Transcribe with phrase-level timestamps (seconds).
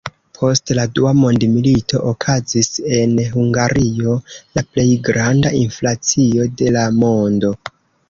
[0.37, 7.59] Post la Dua Mondmilito okazis en Hungario la plej granda inflacio de la mondo.